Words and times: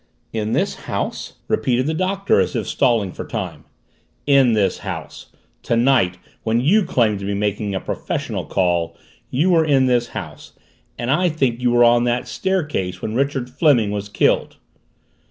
"In 0.33 0.53
this 0.53 0.73
house?" 0.89 1.33
repeated 1.47 1.85
the 1.85 1.93
Doctor 1.93 2.39
as 2.39 2.55
if 2.55 2.67
stalling 2.67 3.11
for 3.11 3.23
time. 3.23 3.65
"In 4.25 4.53
this 4.53 4.79
house! 4.79 5.27
Tonight, 5.61 6.17
when 6.41 6.59
you 6.59 6.85
claimed 6.85 7.19
to 7.19 7.25
be 7.25 7.35
making 7.35 7.75
a 7.75 7.79
professional 7.79 8.45
call, 8.47 8.97
you 9.29 9.51
were 9.51 9.63
in 9.63 9.85
this 9.85 10.07
house 10.07 10.53
and 10.97 11.11
I 11.11 11.29
think 11.29 11.61
you 11.61 11.69
were 11.69 11.83
on 11.83 12.05
that 12.05 12.27
staircase 12.27 12.99
when 13.03 13.13
Richard 13.13 13.47
Fleming 13.47 13.91
was 13.91 14.09
killed!" 14.09 14.57